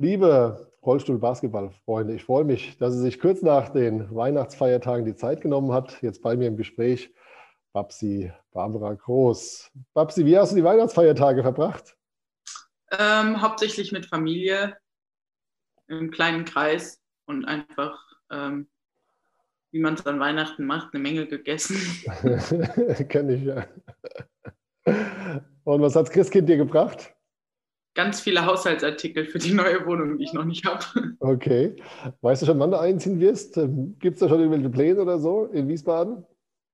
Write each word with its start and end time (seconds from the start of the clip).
Liebe 0.00 0.72
Rollstuhl-Basketball-Freunde, 0.86 2.14
ich 2.14 2.24
freue 2.24 2.44
mich, 2.44 2.78
dass 2.78 2.94
Sie 2.94 3.00
sich 3.00 3.18
kurz 3.18 3.42
nach 3.42 3.70
den 3.70 4.14
Weihnachtsfeiertagen 4.14 5.04
die 5.04 5.16
Zeit 5.16 5.40
genommen 5.40 5.72
hat. 5.72 6.00
Jetzt 6.02 6.22
bei 6.22 6.36
mir 6.36 6.46
im 6.46 6.56
Gespräch 6.56 7.12
Babsi 7.72 8.32
Barbara 8.52 8.94
Groß. 8.94 9.72
Babsi, 9.94 10.24
wie 10.24 10.38
hast 10.38 10.52
du 10.52 10.56
die 10.56 10.62
Weihnachtsfeiertage 10.62 11.42
verbracht? 11.42 11.96
Ähm, 12.92 13.42
hauptsächlich 13.42 13.90
mit 13.90 14.06
Familie 14.06 14.76
im 15.88 16.12
kleinen 16.12 16.44
Kreis 16.44 17.00
und 17.26 17.44
einfach, 17.44 18.00
ähm, 18.30 18.68
wie 19.72 19.80
man 19.80 19.94
es 19.94 20.06
an 20.06 20.20
Weihnachten 20.20 20.64
macht, 20.64 20.94
eine 20.94 21.02
Menge 21.02 21.26
gegessen. 21.26 21.76
Kenn 23.08 23.30
ich 23.30 23.42
ja. 23.42 23.66
Und 25.64 25.82
was 25.82 25.96
hat 25.96 26.06
das 26.06 26.12
Christkind 26.12 26.48
dir 26.48 26.56
gebracht? 26.56 27.17
Ganz 27.98 28.20
viele 28.20 28.46
Haushaltsartikel 28.46 29.24
für 29.26 29.40
die 29.40 29.52
neue 29.52 29.84
Wohnung, 29.84 30.18
die 30.18 30.24
ich 30.24 30.32
noch 30.32 30.44
nicht 30.44 30.64
habe. 30.64 30.84
Okay. 31.18 31.74
Weißt 32.20 32.42
du 32.42 32.46
schon, 32.46 32.60
wann 32.60 32.70
du 32.70 32.78
einziehen 32.78 33.18
wirst? 33.18 33.54
Gibt 33.54 34.14
es 34.14 34.20
da 34.20 34.28
schon 34.28 34.38
irgendwelche 34.38 34.70
Pläne 34.70 35.02
oder 35.02 35.18
so 35.18 35.46
in 35.46 35.66
Wiesbaden? 35.66 36.24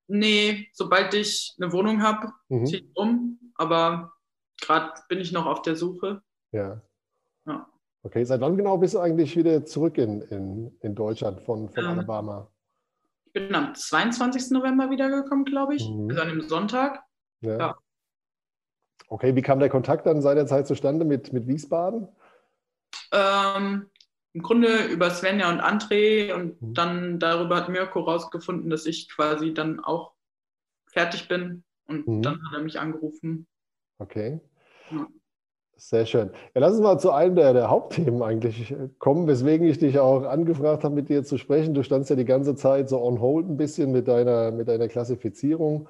Nee, 0.06 0.68
sobald 0.74 1.14
ich 1.14 1.56
eine 1.58 1.72
Wohnung 1.72 2.02
habe, 2.02 2.30
mhm. 2.50 2.66
ziehe 2.66 2.82
ich 2.82 2.90
um. 2.94 3.38
Aber 3.54 4.12
gerade 4.60 4.92
bin 5.08 5.18
ich 5.18 5.32
noch 5.32 5.46
auf 5.46 5.62
der 5.62 5.76
Suche. 5.76 6.20
Ja. 6.52 6.82
ja. 7.46 7.70
Okay, 8.02 8.22
seit 8.24 8.42
wann 8.42 8.58
genau 8.58 8.76
bist 8.76 8.92
du 8.92 8.98
eigentlich 8.98 9.34
wieder 9.34 9.64
zurück 9.64 9.96
in, 9.96 10.20
in, 10.20 10.76
in 10.82 10.94
Deutschland 10.94 11.40
von, 11.40 11.70
von 11.70 11.84
ähm, 11.84 11.90
Alabama? 11.90 12.50
Ich 13.24 13.32
bin 13.32 13.54
am 13.54 13.74
22. 13.74 14.50
November 14.50 14.90
wiedergekommen, 14.90 15.46
glaube 15.46 15.76
ich. 15.76 15.88
Mhm. 15.88 16.10
Also 16.10 16.20
an 16.20 16.28
dem 16.28 16.42
Sonntag. 16.42 17.02
Ja. 17.40 17.58
ja. 17.58 17.76
Okay, 19.14 19.36
wie 19.36 19.42
kam 19.42 19.60
der 19.60 19.68
Kontakt 19.68 20.06
dann 20.06 20.22
seit 20.22 20.36
der 20.36 20.48
Zeit 20.48 20.66
zustande 20.66 21.04
mit, 21.04 21.32
mit 21.32 21.46
Wiesbaden? 21.46 22.08
Ähm, 23.12 23.86
Im 24.32 24.42
Grunde 24.42 24.86
über 24.86 25.08
Svenja 25.10 25.48
und 25.52 25.60
André 25.60 26.34
und 26.34 26.60
mhm. 26.60 26.74
dann 26.74 27.18
darüber 27.20 27.54
hat 27.54 27.68
Mirko 27.68 28.00
rausgefunden, 28.00 28.70
dass 28.70 28.86
ich 28.86 29.08
quasi 29.08 29.54
dann 29.54 29.78
auch 29.78 30.14
fertig 30.88 31.28
bin 31.28 31.62
und 31.86 32.08
mhm. 32.08 32.22
dann 32.22 32.34
hat 32.44 32.54
er 32.54 32.62
mich 32.62 32.80
angerufen. 32.80 33.46
Okay. 33.98 34.40
Ja. 34.90 35.06
Sehr 35.76 36.06
schön. 36.06 36.30
Ja, 36.52 36.60
lass 36.60 36.72
uns 36.72 36.82
mal 36.82 36.98
zu 36.98 37.12
einem 37.12 37.36
der, 37.36 37.52
der, 37.52 37.70
Hauptthemen 37.70 38.20
eigentlich 38.20 38.74
kommen, 38.98 39.28
weswegen 39.28 39.68
ich 39.68 39.78
dich 39.78 40.00
auch 40.00 40.24
angefragt 40.24 40.82
habe, 40.82 40.94
mit 40.96 41.08
dir 41.08 41.22
zu 41.22 41.38
sprechen. 41.38 41.72
Du 41.72 41.84
standst 41.84 42.10
ja 42.10 42.16
die 42.16 42.24
ganze 42.24 42.56
Zeit 42.56 42.88
so 42.88 43.00
on 43.00 43.20
hold 43.20 43.48
ein 43.48 43.56
bisschen 43.56 43.92
mit 43.92 44.08
deiner, 44.08 44.50
mit 44.50 44.66
deiner 44.66 44.88
Klassifizierung. 44.88 45.88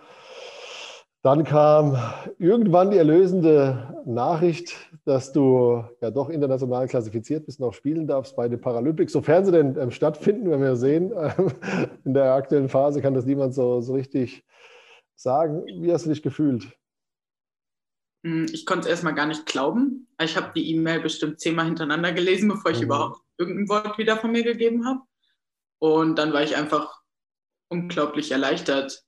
Dann 1.24 1.42
kam 1.44 1.96
irgendwann 2.38 2.90
die 2.90 2.98
erlösende 2.98 4.02
Nachricht, 4.04 4.76
dass 5.06 5.32
du 5.32 5.82
ja 6.02 6.10
doch 6.10 6.28
international 6.28 6.86
klassifiziert 6.86 7.46
bist 7.46 7.60
und 7.60 7.66
auch 7.66 7.72
spielen 7.72 8.06
darfst 8.06 8.36
bei 8.36 8.46
den 8.46 8.60
Paralympics, 8.60 9.14
sofern 9.14 9.42
sie 9.46 9.52
denn 9.52 9.74
ähm, 9.78 9.90
stattfinden, 9.90 10.50
wenn 10.50 10.60
wir 10.60 10.76
sehen. 10.76 11.14
Ähm, 11.16 11.50
in 12.04 12.12
der 12.12 12.34
aktuellen 12.34 12.68
Phase 12.68 13.00
kann 13.00 13.14
das 13.14 13.24
niemand 13.24 13.54
so, 13.54 13.80
so 13.80 13.94
richtig 13.94 14.44
sagen. 15.14 15.64
Wie 15.80 15.90
hast 15.90 16.04
du 16.04 16.10
dich 16.10 16.22
gefühlt? 16.22 16.70
Hm, 18.26 18.44
ich 18.52 18.66
konnte 18.66 18.82
es 18.82 18.90
erstmal 18.90 19.14
gar 19.14 19.26
nicht 19.26 19.46
glauben. 19.46 20.06
Ich 20.20 20.36
habe 20.36 20.52
die 20.54 20.74
E-Mail 20.74 21.00
bestimmt 21.00 21.40
zehnmal 21.40 21.64
hintereinander 21.64 22.12
gelesen, 22.12 22.50
bevor 22.50 22.70
ich 22.70 22.80
mhm. 22.80 22.84
überhaupt 22.84 23.20
irgendein 23.38 23.70
Wort 23.70 23.96
wieder 23.96 24.18
von 24.18 24.30
mir 24.30 24.42
gegeben 24.42 24.86
habe. 24.86 25.00
Und 25.78 26.16
dann 26.18 26.34
war 26.34 26.42
ich 26.42 26.54
einfach 26.54 27.00
unglaublich 27.70 28.30
erleichtert. 28.30 29.04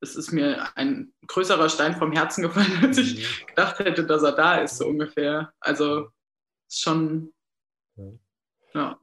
Es 0.00 0.16
ist 0.16 0.32
mir 0.32 0.66
ein 0.76 1.12
größerer 1.26 1.68
Stein 1.68 1.94
vom 1.94 2.12
Herzen 2.12 2.42
gefallen, 2.42 2.78
als 2.82 2.98
ich 2.98 3.18
mhm. 3.18 3.46
gedacht 3.46 3.78
hätte, 3.78 4.04
dass 4.04 4.22
er 4.22 4.32
da 4.32 4.56
ist, 4.56 4.78
so 4.78 4.86
ungefähr. 4.86 5.52
Also 5.60 6.08
schon, 6.68 7.32
ja. 8.74 8.98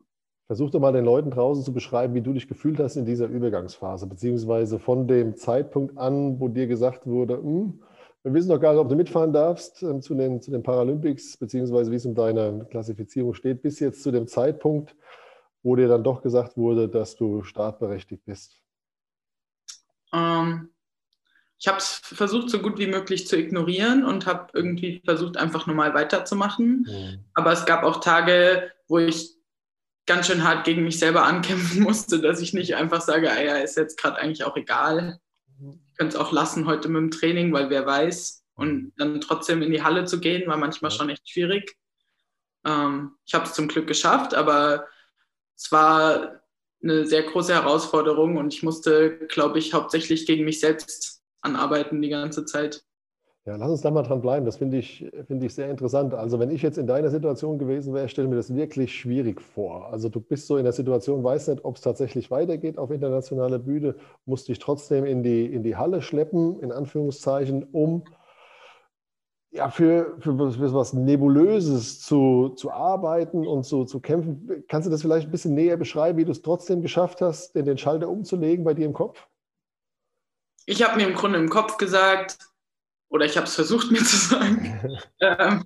Versuch 0.47 0.71
doch 0.71 0.79
mal 0.79 0.93
den 0.93 1.03
Leuten 1.03 1.29
draußen 1.29 1.63
zu 1.63 1.73
beschreiben, 1.73 2.13
wie 2.13 2.21
du 2.21 2.31
dich 2.31 2.47
gefühlt 2.47 2.79
hast 2.79 2.95
in 2.95 3.05
dieser 3.05 3.27
Übergangsphase, 3.27 4.07
beziehungsweise 4.07 4.79
von 4.79 5.05
dem 5.07 5.35
Zeitpunkt 5.35 5.97
an, 5.97 6.39
wo 6.39 6.47
dir 6.47 6.67
gesagt 6.67 7.05
wurde, 7.05 7.35
hm, 7.35 7.83
wir 8.23 8.33
wissen 8.33 8.49
noch 8.49 8.59
gar 8.59 8.73
nicht, 8.73 8.81
ob 8.81 8.89
du 8.89 8.95
mitfahren 8.95 9.33
darfst 9.33 9.83
äh, 9.83 9.99
zu, 9.99 10.15
den, 10.15 10.41
zu 10.41 10.51
den 10.51 10.63
Paralympics, 10.63 11.37
beziehungsweise 11.37 11.91
wie 11.91 11.95
es 11.95 12.05
um 12.05 12.15
deine 12.15 12.65
Klassifizierung 12.69 13.33
steht, 13.33 13.61
bis 13.61 13.79
jetzt 13.79 14.03
zu 14.03 14.11
dem 14.11 14.27
Zeitpunkt, 14.27 14.95
wo 15.63 15.75
dir 15.75 15.87
dann 15.87 16.03
doch 16.03 16.21
gesagt 16.21 16.57
wurde, 16.57 16.87
dass 16.87 17.15
du 17.15 17.43
startberechtigt 17.43 18.23
bist? 18.25 18.61
Ähm, 20.13 20.69
ich 21.59 21.67
habe 21.67 21.77
es 21.77 22.01
versucht, 22.03 22.49
so 22.49 22.59
gut 22.59 22.77
wie 22.77 22.87
möglich 22.87 23.27
zu 23.27 23.37
ignorieren 23.37 24.05
und 24.05 24.25
habe 24.25 24.49
irgendwie 24.53 25.01
versucht, 25.03 25.37
einfach 25.37 25.65
normal 25.65 25.93
weiterzumachen. 25.93 26.85
Mhm. 26.87 27.25
Aber 27.33 27.51
es 27.51 27.65
gab 27.65 27.83
auch 27.83 27.99
Tage, 27.99 28.71
wo 28.87 28.99
ich 28.99 29.31
ganz 30.05 30.27
schön 30.27 30.43
hart 30.43 30.65
gegen 30.65 30.83
mich 30.83 30.99
selber 30.99 31.23
ankämpfen 31.23 31.81
musste, 31.83 32.19
dass 32.19 32.41
ich 32.41 32.53
nicht 32.53 32.75
einfach 32.75 33.01
sage, 33.01 33.31
ah 33.31 33.41
ja, 33.41 33.57
ist 33.57 33.77
jetzt 33.77 33.99
gerade 33.99 34.17
eigentlich 34.17 34.43
auch 34.43 34.55
egal 34.55 35.19
könnte 35.97 36.15
es 36.15 36.21
auch 36.21 36.31
lassen 36.31 36.67
heute 36.67 36.89
mit 36.89 37.01
dem 37.01 37.11
Training, 37.11 37.51
weil 37.51 37.69
wer 37.69 37.85
weiß. 37.85 38.43
Und 38.53 38.73
mhm. 38.73 38.93
dann 38.97 39.21
trotzdem 39.21 39.61
in 39.61 39.71
die 39.71 39.83
Halle 39.83 40.05
zu 40.05 40.19
gehen, 40.19 40.47
war 40.47 40.57
manchmal 40.57 40.91
schon 40.91 41.09
echt 41.09 41.29
schwierig. 41.29 41.75
Ähm, 42.65 43.15
ich 43.25 43.33
habe 43.33 43.45
es 43.45 43.53
zum 43.53 43.67
Glück 43.67 43.87
geschafft, 43.87 44.33
aber 44.33 44.87
es 45.55 45.71
war 45.71 46.41
eine 46.81 47.05
sehr 47.05 47.23
große 47.23 47.53
Herausforderung 47.53 48.37
und 48.37 48.53
ich 48.53 48.63
musste, 48.63 49.17
glaube 49.27 49.59
ich, 49.59 49.73
hauptsächlich 49.73 50.25
gegen 50.25 50.45
mich 50.45 50.59
selbst 50.59 51.16
anarbeiten 51.41 52.01
die 52.01 52.09
ganze 52.09 52.45
Zeit. 52.45 52.83
Ja, 53.47 53.55
lass 53.55 53.69
uns 53.71 53.81
da 53.81 53.91
mal 53.91 54.03
dran 54.03 54.19
bleiben. 54.19 54.45
Das 54.45 54.57
finde 54.57 54.77
ich, 54.77 55.09
find 55.25 55.41
ich 55.41 55.55
sehr 55.55 55.69
interessant. 55.69 56.13
Also, 56.13 56.37
wenn 56.37 56.51
ich 56.51 56.61
jetzt 56.61 56.77
in 56.77 56.85
deiner 56.85 57.09
Situation 57.09 57.57
gewesen 57.57 57.93
wäre, 57.93 58.09
stelle 58.09 58.27
mir 58.27 58.35
das 58.35 58.53
wirklich 58.53 58.93
schwierig 58.93 59.41
vor. 59.41 59.87
Also, 59.89 60.09
du 60.09 60.19
bist 60.19 60.47
so 60.47 60.57
in 60.57 60.65
der 60.65 60.73
Situation, 60.73 61.23
weißt 61.23 61.47
nicht, 61.47 61.63
ob 61.63 61.77
es 61.77 61.81
tatsächlich 61.81 62.29
weitergeht 62.29 62.77
auf 62.77 62.91
internationaler 62.91 63.59
Bühne, 63.59 63.95
musst 64.25 64.49
dich 64.49 64.59
trotzdem 64.59 65.05
in 65.05 65.23
die, 65.23 65.45
in 65.45 65.63
die 65.63 65.77
Halle 65.77 66.01
schleppen, 66.01 66.59
in 66.59 66.73
Anführungszeichen, 66.73 67.63
um 67.71 68.03
ja, 69.51 69.69
für, 69.69 70.17
für, 70.19 70.51
für 70.51 70.73
was 70.73 70.91
Nebulöses 70.91 72.01
zu, 72.01 72.49
zu 72.49 72.69
arbeiten 72.69 73.47
und 73.47 73.63
zu, 73.63 73.85
zu 73.85 74.01
kämpfen. 74.01 74.65
Kannst 74.67 74.87
du 74.87 74.91
das 74.91 75.01
vielleicht 75.01 75.29
ein 75.29 75.31
bisschen 75.31 75.55
näher 75.55 75.77
beschreiben, 75.77 76.17
wie 76.17 76.25
du 76.25 76.31
es 76.31 76.41
trotzdem 76.41 76.81
geschafft 76.81 77.21
hast, 77.21 77.55
den, 77.55 77.63
den 77.63 77.77
Schalter 77.77 78.09
umzulegen 78.09 78.65
bei 78.65 78.73
dir 78.73 78.85
im 78.85 78.93
Kopf? 78.93 79.25
Ich 80.67 80.83
habe 80.83 80.97
mir 80.97 81.07
im 81.07 81.15
Grunde 81.15 81.39
im 81.39 81.49
Kopf 81.49 81.77
gesagt, 81.77 82.37
oder 83.09 83.25
ich 83.25 83.37
habe 83.37 83.47
es 83.47 83.55
versucht 83.55 83.89
mir 83.89 84.03
zu 84.03 84.17
sagen, 84.17 84.99
ähm, 85.21 85.63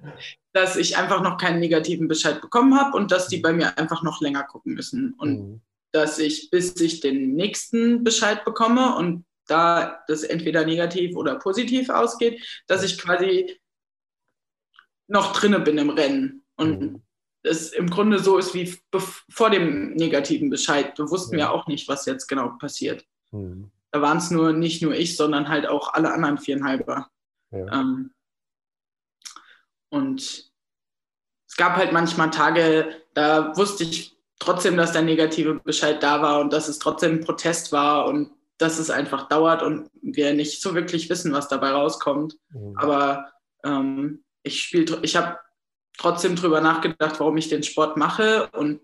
dass 0.53 0.75
ich 0.75 0.95
einfach 0.95 1.21
noch 1.21 1.37
keinen 1.37 1.59
negativen 1.59 2.07
Bescheid 2.07 2.39
bekommen 2.39 2.79
habe 2.79 2.95
und 2.95 3.11
dass 3.11 3.27
die 3.27 3.39
bei 3.39 3.51
mir 3.51 3.77
einfach 3.79 4.03
noch 4.03 4.21
länger 4.21 4.43
gucken 4.43 4.75
müssen. 4.75 5.13
Und 5.17 5.39
mhm. 5.39 5.61
dass 5.91 6.19
ich, 6.19 6.51
bis 6.51 6.79
ich 6.79 6.99
den 6.99 7.33
nächsten 7.33 8.03
Bescheid 8.03 8.45
bekomme 8.45 8.95
und 8.95 9.25
da 9.47 10.03
das 10.07 10.21
entweder 10.21 10.65
negativ 10.65 11.15
oder 11.15 11.39
positiv 11.39 11.89
ausgeht, 11.89 12.63
dass 12.67 12.83
ich 12.83 12.99
quasi 12.99 13.59
noch 15.07 15.33
drinne 15.33 15.59
bin 15.59 15.79
im 15.79 15.89
Rennen. 15.89 16.43
Und 16.57 16.79
mhm. 16.79 17.01
es 17.41 17.73
im 17.73 17.89
Grunde 17.89 18.19
so 18.19 18.37
ist 18.37 18.53
wie 18.53 18.77
vor 19.29 19.49
dem 19.49 19.95
negativen 19.95 20.51
Bescheid. 20.51 20.95
Wir 20.95 21.09
wussten 21.09 21.39
ja, 21.39 21.45
ja 21.45 21.49
auch 21.49 21.65
nicht, 21.65 21.87
was 21.87 22.05
jetzt 22.05 22.27
genau 22.27 22.49
passiert. 22.59 23.03
Mhm. 23.31 23.71
Da 23.91 24.01
waren 24.01 24.17
es 24.17 24.31
nur 24.31 24.53
nicht 24.53 24.81
nur 24.81 24.93
ich, 24.93 25.17
sondern 25.17 25.49
halt 25.49 25.67
auch 25.67 25.93
alle 25.93 26.11
anderen 26.11 26.37
viereinhalber. 26.37 27.09
Ähm, 27.51 28.13
und 29.89 30.21
es 30.21 31.57
gab 31.57 31.75
halt 31.75 31.91
manchmal 31.91 32.29
Tage, 32.29 33.01
da 33.13 33.55
wusste 33.57 33.83
ich 33.83 34.15
trotzdem, 34.39 34.77
dass 34.77 34.93
der 34.93 35.01
negative 35.01 35.55
Bescheid 35.55 36.01
da 36.01 36.21
war 36.21 36.39
und 36.39 36.53
dass 36.53 36.69
es 36.69 36.79
trotzdem 36.79 37.15
ein 37.15 37.21
Protest 37.21 37.71
war 37.71 38.05
und 38.05 38.31
dass 38.57 38.79
es 38.79 38.89
einfach 38.89 39.27
dauert 39.27 39.63
und 39.63 39.89
wir 40.01 40.33
nicht 40.33 40.61
so 40.61 40.75
wirklich 40.75 41.09
wissen, 41.09 41.33
was 41.33 41.47
dabei 41.47 41.71
rauskommt. 41.71 42.37
Mhm. 42.49 42.77
Aber 42.77 43.31
ähm, 43.63 44.23
ich 44.43 44.61
spiele, 44.61 44.99
ich 45.01 45.15
habe 45.15 45.37
trotzdem 45.97 46.35
drüber 46.35 46.61
nachgedacht, 46.61 47.19
warum 47.19 47.37
ich 47.37 47.49
den 47.49 47.63
Sport 47.63 47.97
mache 47.97 48.49
und 48.51 48.81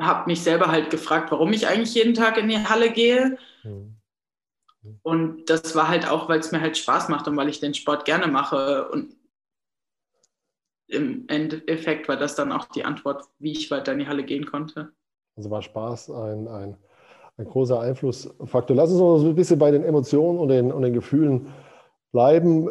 habe 0.00 0.28
mich 0.28 0.42
selber 0.42 0.68
halt 0.68 0.90
gefragt, 0.90 1.30
warum 1.30 1.52
ich 1.52 1.66
eigentlich 1.66 1.94
jeden 1.94 2.14
Tag 2.14 2.38
in 2.38 2.48
die 2.48 2.58
Halle 2.58 2.90
gehe. 2.90 3.38
Mhm. 3.62 3.96
Und 5.02 5.48
das 5.48 5.74
war 5.74 5.88
halt 5.88 6.08
auch, 6.10 6.28
weil 6.28 6.40
es 6.40 6.52
mir 6.52 6.60
halt 6.60 6.76
Spaß 6.76 7.08
macht 7.08 7.26
und 7.26 7.36
weil 7.36 7.48
ich 7.48 7.60
den 7.60 7.74
Sport 7.74 8.04
gerne 8.04 8.26
mache. 8.26 8.88
Und 8.88 9.16
im 10.88 11.24
Endeffekt 11.28 12.08
war 12.08 12.16
das 12.16 12.34
dann 12.34 12.52
auch 12.52 12.66
die 12.66 12.84
Antwort, 12.84 13.24
wie 13.38 13.52
ich 13.52 13.70
weiter 13.70 13.92
in 13.92 14.00
die 14.00 14.08
Halle 14.08 14.24
gehen 14.24 14.46
konnte. 14.46 14.92
Also 15.36 15.50
war 15.50 15.62
Spaß 15.62 16.10
ein, 16.10 16.48
ein, 16.48 16.76
ein 17.38 17.44
großer 17.46 17.80
Einflussfaktor. 17.80 18.76
Lass 18.76 18.90
uns 18.90 19.00
noch 19.00 19.18
so 19.18 19.28
ein 19.28 19.34
bisschen 19.34 19.58
bei 19.58 19.70
den 19.70 19.84
Emotionen 19.84 20.38
und 20.38 20.48
den, 20.48 20.70
und 20.70 20.82
den 20.82 20.92
Gefühlen 20.92 21.52
bleiben. 22.12 22.68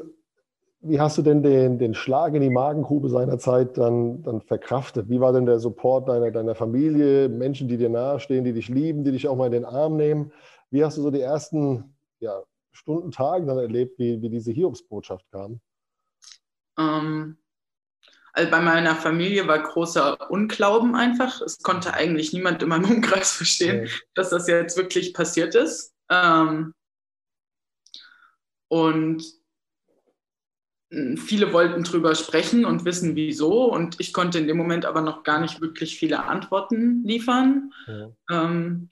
Wie 0.86 1.00
hast 1.00 1.18
du 1.18 1.22
denn 1.22 1.42
den, 1.42 1.80
den 1.80 1.94
Schlag 1.94 2.34
in 2.34 2.42
die 2.42 2.50
Magengrube 2.50 3.10
seinerzeit 3.10 3.78
dann, 3.78 4.22
dann 4.24 4.42
verkraftet? 4.42 5.10
Wie 5.10 5.22
war 5.22 5.32
denn 5.32 5.46
der 5.46 5.60
Support 5.60 6.10
deiner, 6.10 6.30
deiner 6.30 6.56
Familie, 6.56 7.30
Menschen, 7.30 7.70
die 7.70 7.78
dir 7.78 7.90
nahestehen, 7.90 8.44
die 8.44 8.52
dich 8.54 8.68
lieben, 8.68 9.04
die 9.04 9.12
dich 9.12 9.28
auch 9.28 9.38
mal 9.38 9.46
in 9.46 9.54
den 9.54 9.66
Arm 9.66 9.96
nehmen? 9.96 10.34
Wie 10.72 10.84
hast 10.84 10.98
du 10.98 11.02
so 11.02 11.10
die 11.10 11.22
ersten 11.22 11.96
ja, 12.20 12.42
Stunden, 12.72 13.12
Tagen 13.12 13.48
dann 13.48 13.60
erlebt, 13.60 13.98
wie, 13.98 14.22
wie 14.22 14.30
diese 14.30 14.52
Hiobsbotschaft 14.52 15.26
kam? 15.32 15.62
Ähm, 16.78 17.38
Also 18.34 18.50
bei 18.52 18.60
meiner 18.60 18.96
Familie 18.96 19.48
war 19.48 19.60
großer 19.60 20.30
Unglauben 20.32 20.96
einfach. 20.96 21.40
Es 21.42 21.60
konnte 21.60 21.94
eigentlich 21.94 22.34
niemand 22.34 22.64
in 22.64 22.70
meinem 22.70 22.90
Umkreis 22.90 23.32
verstehen, 23.38 23.86
ja. 23.86 23.92
dass 24.16 24.32
das 24.32 24.48
jetzt 24.48 24.76
wirklich 24.76 25.14
passiert 25.14 25.56
ist. 25.56 25.94
Ähm, 26.10 26.74
und 28.68 29.43
viele 31.18 31.54
wollten 31.54 31.84
drüber 31.84 32.16
sprechen 32.16 32.66
und 32.66 32.86
wissen, 32.86 33.16
wieso. 33.16 33.72
Und 33.72 34.00
ich 34.00 34.14
konnte 34.14 34.40
in 34.40 34.48
dem 34.48 34.58
Moment 34.58 34.86
aber 34.86 35.02
noch 35.02 35.24
gar 35.24 35.40
nicht 35.40 35.62
wirklich 35.62 35.98
viele 35.98 36.24
Antworten 36.24 37.04
liefern. 37.04 37.74
Ja, 37.88 38.12
ähm, 38.30 38.90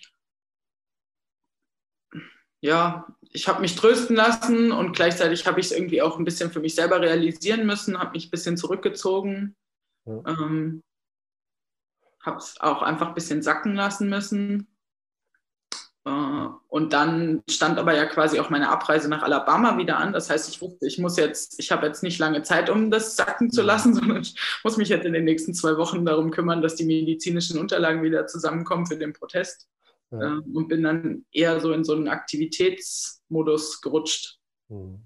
ja 2.61 3.07
ich 3.33 3.47
habe 3.47 3.61
mich 3.61 3.75
trösten 3.75 4.15
lassen 4.15 4.71
und 4.71 4.93
gleichzeitig 4.93 5.45
habe 5.45 5.59
ich 5.59 5.67
es 5.67 5.71
irgendwie 5.71 6.01
auch 6.01 6.17
ein 6.17 6.25
bisschen 6.25 6.51
für 6.51 6.59
mich 6.59 6.75
selber 6.75 7.01
realisieren 7.01 7.65
müssen, 7.65 7.99
habe 7.99 8.11
mich 8.11 8.27
ein 8.27 8.31
bisschen 8.31 8.57
zurückgezogen, 8.57 9.55
ja. 10.05 10.23
ähm, 10.27 10.83
habe 12.21 12.37
es 12.37 12.59
auch 12.59 12.81
einfach 12.81 13.09
ein 13.09 13.13
bisschen 13.13 13.41
sacken 13.41 13.75
lassen 13.75 14.09
müssen. 14.09 14.67
Äh, 16.05 16.47
und 16.67 16.93
dann 16.93 17.43
stand 17.49 17.77
aber 17.77 17.95
ja 17.95 18.05
quasi 18.05 18.39
auch 18.39 18.49
meine 18.49 18.69
Abreise 18.69 19.09
nach 19.09 19.23
Alabama 19.23 19.77
wieder 19.77 19.97
an. 19.97 20.13
Das 20.13 20.29
heißt, 20.29 20.49
ich 20.49 20.61
wusste, 20.61 20.87
ich 20.87 20.97
muss 20.97 21.17
jetzt, 21.17 21.59
ich 21.59 21.71
habe 21.71 21.85
jetzt 21.85 22.01
nicht 22.01 22.19
lange 22.19 22.43
Zeit, 22.43 22.69
um 22.69 22.89
das 22.89 23.15
sacken 23.15 23.51
zu 23.51 23.61
lassen, 23.61 23.93
sondern 23.95 24.21
ich 24.21 24.35
muss 24.63 24.77
mich 24.77 24.89
jetzt 24.89 25.05
in 25.05 25.13
den 25.13 25.25
nächsten 25.25 25.53
zwei 25.53 25.77
Wochen 25.77 26.05
darum 26.05 26.31
kümmern, 26.31 26.61
dass 26.61 26.75
die 26.75 26.85
medizinischen 26.85 27.59
Unterlagen 27.59 28.03
wieder 28.03 28.27
zusammenkommen 28.27 28.85
für 28.85 28.97
den 28.97 29.13
Protest. 29.13 29.67
Ja. 30.11 30.37
Äh, 30.37 30.41
und 30.53 30.67
bin 30.67 30.83
dann 30.83 31.25
eher 31.31 31.59
so 31.59 31.71
in 31.71 31.83
so 31.83 31.93
einen 31.93 32.07
Aktivitätsmodus 32.07 33.81
gerutscht. 33.81 34.39
Hm. 34.69 35.01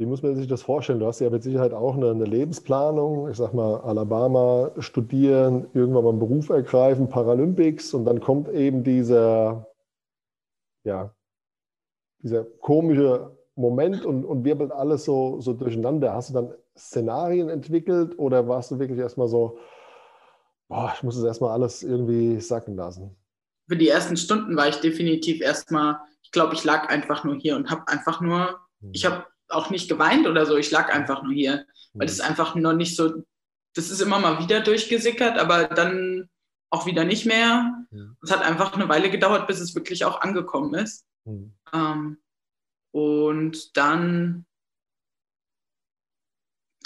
Wie 0.00 0.06
muss 0.06 0.22
man 0.22 0.36
sich 0.36 0.46
das 0.46 0.62
vorstellen? 0.62 1.00
Du 1.00 1.06
hast 1.06 1.18
ja 1.18 1.28
mit 1.28 1.42
Sicherheit 1.42 1.74
auch 1.74 1.96
eine, 1.96 2.12
eine, 2.12 2.24
Lebensplanung. 2.24 3.28
Ich 3.30 3.36
sag 3.36 3.52
mal, 3.52 3.80
Alabama 3.80 4.70
studieren, 4.78 5.66
irgendwann 5.74 6.04
mal 6.04 6.10
einen 6.10 6.20
Beruf 6.20 6.50
ergreifen, 6.50 7.08
Paralympics 7.08 7.94
und 7.94 8.04
dann 8.04 8.20
kommt 8.20 8.48
eben 8.48 8.84
dieser, 8.84 9.66
ja, 10.84 11.14
dieser 12.20 12.44
komische 12.44 13.36
Moment 13.54 14.04
und, 14.04 14.24
und 14.24 14.44
wirbelt 14.44 14.72
alles 14.72 15.04
so, 15.04 15.40
so 15.40 15.52
durcheinander. 15.52 16.14
Hast 16.14 16.30
du 16.30 16.34
dann 16.34 16.54
Szenarien 16.76 17.48
entwickelt 17.48 18.18
oder 18.18 18.46
warst 18.48 18.70
du 18.70 18.78
wirklich 18.78 18.98
erstmal 18.98 19.28
so, 19.28 19.58
boah, 20.68 20.92
ich 20.94 21.02
muss 21.02 21.16
es 21.16 21.24
erstmal 21.24 21.52
alles 21.52 21.82
irgendwie 21.82 22.40
sacken 22.40 22.76
lassen? 22.76 23.16
für 23.68 23.76
die 23.76 23.88
ersten 23.88 24.16
Stunden 24.16 24.56
war 24.56 24.68
ich 24.68 24.76
definitiv 24.76 25.40
erstmal, 25.40 25.98
ich 26.22 26.32
glaube, 26.32 26.54
ich 26.54 26.64
lag 26.64 26.88
einfach 26.88 27.24
nur 27.24 27.36
hier 27.36 27.54
und 27.54 27.70
habe 27.70 27.86
einfach 27.86 28.20
nur, 28.20 28.58
mhm. 28.80 28.90
ich 28.92 29.04
habe 29.04 29.26
auch 29.48 29.70
nicht 29.70 29.88
geweint 29.88 30.26
oder 30.26 30.46
so, 30.46 30.56
ich 30.56 30.70
lag 30.70 30.92
einfach 30.92 31.22
nur 31.22 31.32
hier, 31.32 31.66
weil 31.92 32.06
das 32.06 32.20
einfach 32.20 32.54
noch 32.54 32.72
nicht 32.72 32.96
so, 32.96 33.22
das 33.74 33.90
ist 33.90 34.00
immer 34.00 34.18
mal 34.18 34.42
wieder 34.42 34.60
durchgesickert, 34.60 35.38
aber 35.38 35.64
dann 35.64 36.28
auch 36.70 36.86
wieder 36.86 37.04
nicht 37.04 37.26
mehr. 37.26 37.86
Es 38.22 38.30
hat 38.30 38.42
einfach 38.42 38.74
eine 38.74 38.88
Weile 38.88 39.10
gedauert, 39.10 39.46
bis 39.46 39.60
es 39.60 39.74
wirklich 39.74 40.04
auch 40.04 40.20
angekommen 40.20 40.74
ist. 40.74 41.06
Mhm. 41.24 41.52
Ähm, 41.72 42.18
und 42.92 43.76
dann 43.76 44.46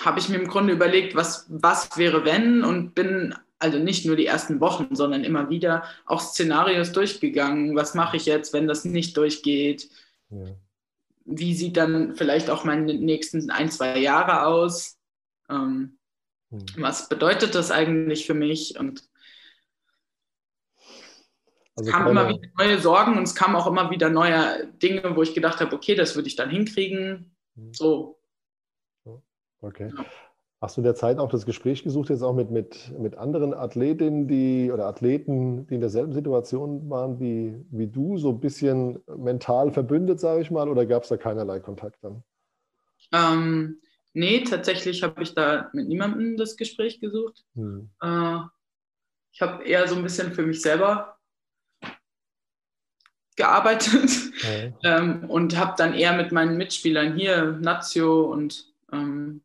habe 0.01 0.19
ich 0.19 0.29
mir 0.29 0.37
im 0.37 0.49
Grunde 0.49 0.73
überlegt, 0.73 1.15
was, 1.15 1.47
was 1.49 1.97
wäre, 1.97 2.25
wenn 2.25 2.65
und 2.65 2.95
bin 2.95 3.35
also 3.59 3.79
nicht 3.79 4.05
nur 4.05 4.17
die 4.17 4.27
ersten 4.27 4.61
Wochen, 4.61 4.97
sondern 4.97 5.23
immer 5.23 5.49
wieder 5.49 5.85
auch 6.05 6.21
Szenarios 6.21 6.91
durchgegangen. 6.91 7.77
Was 7.77 7.95
mache 7.95 8.17
ich 8.17 8.27
jetzt, 8.27 8.53
wenn 8.53 8.67
das 8.67 8.85
nicht 8.85 9.17
durchgeht? 9.17 9.89
Ja. 10.31 10.57
Wie 11.25 11.55
sieht 11.55 11.77
dann 11.77 12.17
vielleicht 12.17 12.51
auch 12.51 12.65
meine 12.65 12.93
nächsten 12.95 13.51
ein, 13.51 13.71
zwei 13.71 13.99
Jahre 13.99 14.47
aus? 14.47 14.99
Ähm, 15.49 15.99
hm. 16.51 16.67
Was 16.79 17.09
bedeutet 17.09 17.55
das 17.55 17.71
eigentlich 17.71 18.27
für 18.27 18.35
mich? 18.35 18.81
Und 18.81 19.09
also 21.75 21.89
es 21.89 21.95
kamen 21.97 22.11
immer 22.11 22.29
wieder 22.29 22.49
neue 22.59 22.79
Sorgen 22.79 23.17
und 23.17 23.25
es 23.25 23.35
kamen 23.35 23.57
auch 23.57 23.67
immer 23.67 23.91
wieder 23.91 24.11
neue 24.11 24.67
Dinge, 24.83 25.17
wo 25.17 25.23
ich 25.23 25.35
gedacht 25.35 25.61
habe, 25.61 25.75
okay, 25.75 25.95
das 25.95 26.15
würde 26.15 26.29
ich 26.29 26.37
dann 26.37 26.51
hinkriegen. 26.51 27.35
Hm. 27.57 27.73
So. 27.73 28.19
Okay. 29.61 29.93
Ja. 29.97 30.05
Hast 30.61 30.77
du 30.77 30.81
in 30.81 30.85
der 30.85 30.95
Zeit 30.95 31.19
auch 31.19 31.29
das 31.29 31.45
Gespräch 31.45 31.83
gesucht, 31.83 32.09
jetzt 32.09 32.23
auch 32.23 32.35
mit, 32.35 32.53
mit, 32.53 32.97
mit 32.97 33.17
anderen 33.17 33.53
Athletinnen, 33.53 34.29
die 34.29 34.71
oder 34.71 34.87
Athleten, 34.87 35.67
die 35.67 35.75
in 35.75 35.81
derselben 35.81 36.13
Situation 36.13 36.89
waren 36.89 37.19
wie, 37.19 37.57
wie 37.71 37.89
du, 37.89 38.17
so 38.17 38.31
ein 38.31 38.39
bisschen 38.39 39.03
mental 39.17 39.73
verbündet, 39.73 40.21
sage 40.21 40.41
ich 40.41 40.53
mal, 40.53 40.69
oder 40.69 40.87
gab 40.87 41.03
es 41.03 41.09
da 41.09 41.17
keinerlei 41.17 41.59
Kontakt 41.59 42.05
dann? 42.05 42.23
Ähm, 43.13 43.81
nee, 44.13 44.45
tatsächlich 44.45 45.03
habe 45.03 45.21
ich 45.25 45.35
da 45.35 45.69
mit 45.73 45.89
niemandem 45.89 46.37
das 46.37 46.57
Gespräch 46.57 47.01
gesucht. 47.01 47.45
Hm. 47.57 47.91
Äh, 48.01 48.39
ich 49.33 49.43
habe 49.43 49.65
eher 49.65 49.89
so 49.89 49.97
ein 49.97 50.05
bisschen 50.05 50.33
für 50.33 50.47
mich 50.47 50.63
selber 50.63 51.17
gearbeitet 53.37 54.11
ja. 54.83 54.99
ähm, 54.99 55.25
und 55.29 55.59
habe 55.59 55.75
dann 55.77 55.95
eher 55.95 56.13
mit 56.15 56.33
meinen 56.33 56.57
Mitspielern 56.57 57.17
hier, 57.17 57.59
Nazio 57.61 58.25
und 58.25 58.67
ähm, 58.93 59.43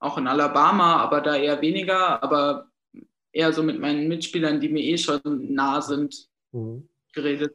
auch 0.00 0.16
in 0.16 0.26
Alabama, 0.26 0.96
aber 0.96 1.20
da 1.20 1.36
eher 1.36 1.60
weniger, 1.60 2.22
aber 2.22 2.68
eher 3.32 3.52
so 3.52 3.62
mit 3.62 3.80
meinen 3.80 4.08
Mitspielern, 4.08 4.60
die 4.60 4.68
mir 4.68 4.82
eh 4.82 4.96
schon 4.96 5.20
nah 5.24 5.80
sind, 5.80 6.28
mhm. 6.52 6.88
geredet. 7.12 7.52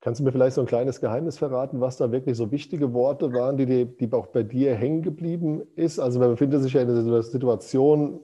Kannst 0.00 0.20
du 0.20 0.24
mir 0.24 0.32
vielleicht 0.32 0.56
so 0.56 0.60
ein 0.60 0.66
kleines 0.66 1.00
Geheimnis 1.00 1.38
verraten, 1.38 1.80
was 1.80 1.96
da 1.96 2.12
wirklich 2.12 2.36
so 2.36 2.50
wichtige 2.50 2.92
Worte 2.92 3.32
waren, 3.32 3.56
die, 3.56 3.64
die, 3.64 3.86
die 3.86 4.12
auch 4.12 4.26
bei 4.26 4.42
dir 4.42 4.74
hängen 4.74 5.00
geblieben 5.00 5.62
ist? 5.76 5.98
Also 5.98 6.18
man 6.18 6.28
befindet 6.28 6.62
sich 6.62 6.74
ja 6.74 6.82
in 6.82 6.88
dieser 6.88 7.22
Situation 7.22 8.20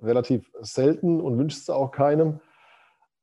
relativ 0.00 0.52
selten 0.60 1.20
und 1.20 1.36
wünscht 1.36 1.58
es 1.58 1.68
auch 1.70 1.90
keinem. 1.90 2.38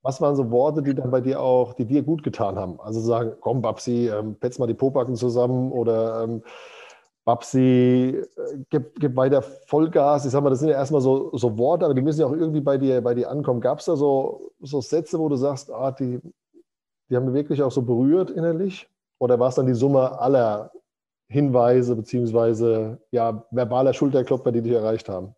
Was 0.03 0.19
waren 0.19 0.36
so 0.36 0.50
Worte, 0.50 0.81
die 0.81 0.95
dann 0.95 1.12
bei 1.12 1.21
dir 1.21 1.39
auch, 1.39 1.74
die 1.74 1.86
dir 1.86 2.01
gut 2.01 2.24
getan 2.24 2.56
haben? 2.56 2.80
Also 2.80 3.00
sagen, 3.00 3.33
komm 3.39 3.62
Babsi, 3.62 4.09
ähm, 4.09 4.36
petz 4.36 4.57
mal 4.57 4.68
die 4.68 4.74
Popacken 4.74 5.15
zusammen 5.15 5.71
oder 5.71 6.24
ähm, 6.24 6.42
Babsi, 7.24 7.59
äh, 8.19 8.57
gib, 8.69 9.00
gib 9.00 9.15
weiter 9.15 9.42
Vollgas. 9.42 10.25
Ich 10.25 10.31
sag 10.31 10.42
mal, 10.42 10.50
das 10.50 10.59
sind 10.59 10.69
ja 10.69 10.75
erstmal 10.75 11.01
so, 11.01 11.36
so 11.38 11.57
Worte, 11.57 11.86
aber 11.86 11.94
die 11.94 12.01
müssen 12.01 12.21
ja 12.21 12.25
auch 12.25 12.33
irgendwie 12.33 12.62
bei 12.62 12.77
dir, 12.77 13.01
bei 13.01 13.13
dir 13.13 13.30
ankommen. 13.30 13.62
Gab 13.62 13.80
es 13.80 13.86
da 13.86 13.95
so, 13.95 14.51
so 14.59 14.81
Sätze, 14.81 15.19
wo 15.19 15.30
du 15.30 15.36
sagst, 15.36 15.71
ah, 15.71 15.92
die, 15.92 16.19
die 17.09 17.15
haben 17.15 17.25
mich 17.25 17.36
wirklich 17.36 17.62
auch 17.62 17.71
so 17.71 17.83
berührt 17.83 18.31
innerlich? 18.31 18.89
Oder 19.19 19.39
war 19.39 19.50
es 19.50 19.56
dann 19.56 19.68
die 19.68 19.75
Summe 19.75 20.19
aller 20.19 20.71
Hinweise 21.27 21.95
beziehungsweise 21.95 23.00
ja, 23.12 23.45
verbaler 23.52 23.94
Schulterklopfer, 23.94 24.52
die 24.52 24.64
dich 24.64 24.73
erreicht 24.73 25.07
haben? 25.09 25.35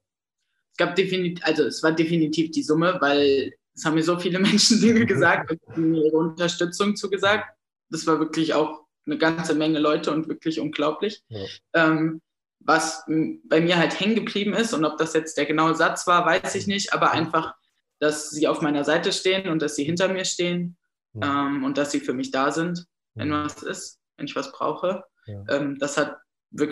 Es 0.71 0.77
gab 0.77 0.95
definitiv, 0.95 1.45
also 1.45 1.63
es 1.63 1.83
war 1.83 1.91
definitiv 1.91 2.51
die 2.51 2.63
Summe, 2.63 2.97
weil 3.01 3.51
es 3.75 3.85
haben 3.85 3.95
mir 3.95 4.03
so 4.03 4.19
viele 4.19 4.39
Menschen 4.39 4.81
Dinge 4.81 5.05
gesagt 5.07 5.51
und 5.51 5.77
mir 5.77 6.05
ihre 6.05 6.17
Unterstützung 6.17 6.95
zugesagt. 6.95 7.45
Das 7.89 8.07
war 8.07 8.19
wirklich 8.19 8.53
auch 8.53 8.85
eine 9.05 9.17
ganze 9.17 9.53
Menge 9.53 9.79
Leute 9.79 10.11
und 10.11 10.27
wirklich 10.27 10.59
unglaublich. 10.59 11.21
Ja. 11.27 11.45
Ähm, 11.73 12.21
was 12.65 13.03
bei 13.07 13.59
mir 13.59 13.77
halt 13.77 13.99
hängen 13.99 14.15
geblieben 14.15 14.53
ist 14.53 14.73
und 14.73 14.85
ob 14.85 14.97
das 14.97 15.13
jetzt 15.13 15.37
der 15.37 15.45
genaue 15.45 15.75
Satz 15.75 16.07
war, 16.07 16.25
weiß 16.25 16.55
ich 16.55 16.65
nicht, 16.65 16.93
aber 16.93 17.11
einfach, 17.11 17.55
dass 17.99 18.29
sie 18.29 18.47
auf 18.47 18.61
meiner 18.61 18.85
Seite 18.85 19.11
stehen 19.11 19.49
und 19.49 19.61
dass 19.61 19.75
sie 19.75 19.83
hinter 19.83 20.07
mir 20.07 20.23
stehen 20.23 20.77
ja. 21.13 21.47
ähm, 21.47 21.65
und 21.65 21.77
dass 21.77 21.91
sie 21.91 21.99
für 21.99 22.13
mich 22.13 22.31
da 22.31 22.51
sind, 22.51 22.85
wenn 23.15 23.31
ja. 23.31 23.43
was 23.43 23.63
ist, 23.63 23.99
wenn 24.15 24.27
ich 24.27 24.35
was 24.37 24.53
brauche. 24.53 25.03
Ähm, 25.27 25.77
das 25.77 25.97
hat 25.97 26.17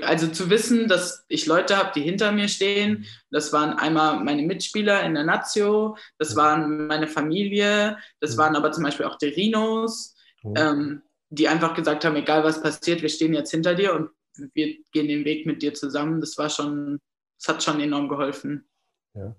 also 0.03 0.27
zu 0.27 0.49
wissen, 0.49 0.87
dass 0.87 1.25
ich 1.27 1.47
Leute 1.47 1.77
habe, 1.77 1.91
die 1.95 2.01
hinter 2.01 2.31
mir 2.31 2.47
stehen, 2.47 3.05
das 3.31 3.51
waren 3.51 3.77
einmal 3.77 4.23
meine 4.23 4.43
Mitspieler 4.43 5.03
in 5.03 5.15
der 5.15 5.23
Nazio, 5.23 5.97
das 6.19 6.35
waren 6.35 6.87
meine 6.87 7.07
Familie, 7.07 7.97
das 8.19 8.37
waren 8.37 8.55
aber 8.55 8.71
zum 8.71 8.83
Beispiel 8.83 9.05
auch 9.05 9.17
die 9.17 9.27
Rhinos. 9.27 10.15
Ähm, 10.55 11.03
die 11.31 11.47
einfach 11.47 11.73
gesagt 11.73 12.05
haben, 12.05 12.15
egal 12.17 12.43
was 12.43 12.61
passiert, 12.61 13.01
wir 13.01 13.09
stehen 13.09 13.33
jetzt 13.33 13.51
hinter 13.51 13.73
dir 13.73 13.95
und 13.95 14.09
wir 14.53 14.75
gehen 14.91 15.07
den 15.07 15.25
Weg 15.25 15.45
mit 15.45 15.61
dir 15.61 15.73
zusammen. 15.73 16.19
Das 16.19 16.37
war 16.37 16.49
schon, 16.49 16.99
das 17.39 17.47
hat 17.47 17.63
schon 17.63 17.79
enorm 17.79 18.09
geholfen. 18.09 18.67
Ja. 19.13 19.35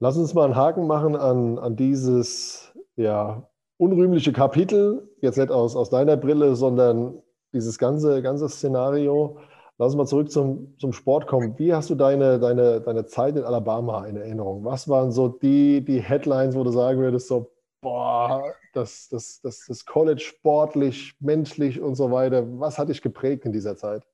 Lass 0.00 0.16
uns 0.16 0.34
mal 0.34 0.44
einen 0.44 0.56
Haken 0.56 0.86
machen 0.86 1.16
an, 1.16 1.58
an 1.58 1.76
dieses 1.76 2.72
ja, 2.96 3.48
unrühmliche 3.78 4.32
Kapitel, 4.32 5.08
jetzt 5.22 5.38
nicht 5.38 5.50
aus, 5.50 5.76
aus 5.76 5.88
deiner 5.88 6.16
Brille, 6.16 6.56
sondern 6.56 7.21
dieses 7.52 7.78
ganze, 7.78 8.22
ganze 8.22 8.48
Szenario. 8.48 9.38
Lass 9.78 9.92
uns 9.92 9.96
mal 9.96 10.06
zurück 10.06 10.30
zum, 10.30 10.78
zum 10.78 10.92
Sport 10.92 11.26
kommen. 11.26 11.58
Wie 11.58 11.74
hast 11.74 11.90
du 11.90 11.94
deine, 11.94 12.38
deine, 12.38 12.80
deine 12.80 13.06
Zeit 13.06 13.36
in 13.36 13.44
Alabama 13.44 14.06
in 14.06 14.16
Erinnerung? 14.16 14.64
Was 14.64 14.88
waren 14.88 15.10
so 15.10 15.28
die, 15.28 15.84
die 15.84 16.00
Headlines, 16.00 16.54
wo 16.54 16.62
du 16.62 16.70
sagen 16.70 17.00
würdest, 17.00 17.28
so, 17.28 17.52
boah, 17.80 18.54
das, 18.74 19.08
das, 19.08 19.40
das, 19.40 19.66
das 19.66 19.84
College 19.84 20.20
sportlich, 20.20 21.14
menschlich 21.20 21.80
und 21.80 21.94
so 21.96 22.10
weiter, 22.10 22.44
was 22.60 22.78
hat 22.78 22.88
dich 22.88 23.02
geprägt 23.02 23.44
in 23.44 23.52
dieser 23.52 23.76
Zeit? 23.76 24.06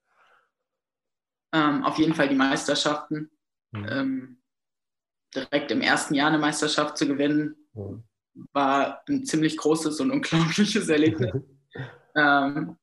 Ähm, 1.52 1.84
auf 1.84 1.98
jeden 1.98 2.14
Fall 2.14 2.28
die 2.28 2.34
Meisterschaften. 2.34 3.30
Mhm. 3.72 3.86
Ähm, 3.90 4.38
direkt 5.34 5.70
im 5.70 5.80
ersten 5.80 6.14
Jahr 6.14 6.28
eine 6.28 6.38
Meisterschaft 6.38 6.96
zu 6.96 7.06
gewinnen, 7.06 7.56
mhm. 7.74 8.04
war 8.52 9.02
ein 9.08 9.24
ziemlich 9.24 9.56
großes 9.56 10.00
und 10.00 10.10
unglaubliches 10.10 10.88
Erlebnis. 10.88 11.32
ähm, 12.16 12.76